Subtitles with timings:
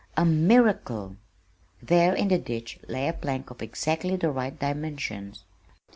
[0.17, 1.15] A miracle!
[1.79, 5.43] There in the ditch lay a plank of exactly the right dimensions.